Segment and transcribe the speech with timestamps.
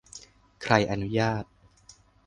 [0.61, 1.43] ใครอนุญาต